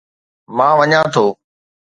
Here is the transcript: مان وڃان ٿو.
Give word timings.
مان 0.55 0.73
وڃان 0.79 1.05
ٿو. 1.13 1.25